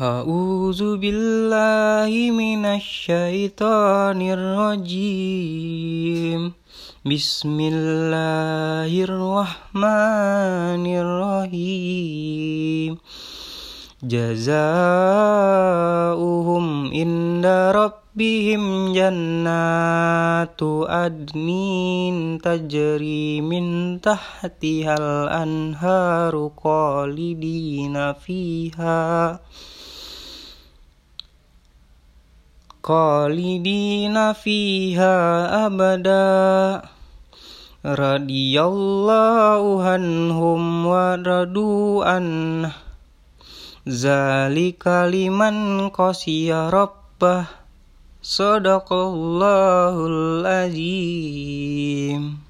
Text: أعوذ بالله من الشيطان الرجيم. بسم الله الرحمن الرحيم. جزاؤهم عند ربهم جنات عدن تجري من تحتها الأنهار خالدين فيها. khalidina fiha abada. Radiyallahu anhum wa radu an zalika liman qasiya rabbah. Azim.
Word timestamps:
أعوذ 0.00 0.96
بالله 0.96 2.32
من 2.32 2.64
الشيطان 2.64 4.22
الرجيم. 4.22 6.52
بسم 7.04 7.58
الله 7.60 9.04
الرحمن 9.04 10.84
الرحيم. 10.96 12.96
جزاؤهم 14.02 14.56
عند 16.92 17.46
ربهم 17.76 18.92
جنات 18.92 20.62
عدن 20.62 21.48
تجري 22.44 23.40
من 23.40 24.00
تحتها 24.00 24.94
الأنهار 24.98 26.50
خالدين 26.64 28.12
فيها. 28.12 29.40
khalidina 32.90 34.34
fiha 34.34 35.14
abada. 35.70 36.82
Radiyallahu 37.86 39.78
anhum 39.78 40.90
wa 40.90 41.14
radu 41.14 42.02
an 42.02 42.66
zalika 43.86 45.06
liman 45.06 45.94
qasiya 45.94 46.74
rabbah. 46.74 47.46
Azim. 50.50 52.49